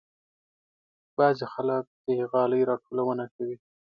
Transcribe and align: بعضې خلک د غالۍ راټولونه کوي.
بعضې 1.17 1.45
خلک 1.53 1.83
د 2.05 2.07
غالۍ 2.31 2.61
راټولونه 2.69 3.23
کوي. 3.35 3.57